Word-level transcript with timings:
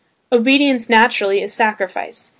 Obedience 0.31 0.89
naturally 0.89 1.43
is 1.43 1.53
sacrifice. 1.53 2.29